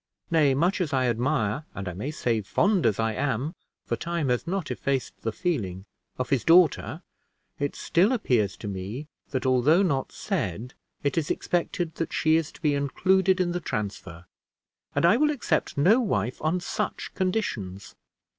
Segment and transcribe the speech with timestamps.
[0.31, 3.53] Nay, much as I admire, and I may say, fond as I am
[3.85, 5.85] (for time has not effaced the feeling)
[6.17, 7.03] of his daughter,
[7.59, 12.51] it still appears to me that, although not said, it is expected that she is
[12.53, 14.25] to be included in the transfer;
[14.95, 17.93] and I will accept no wife on such conditions."